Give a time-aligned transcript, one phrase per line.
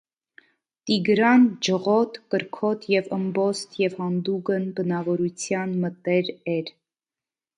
[0.91, 6.73] Տիգրան՝ ջղոտ, կրքոտ եւ ըմբոստ եւ յանդուգն բնաւորութեան մը տէր էր։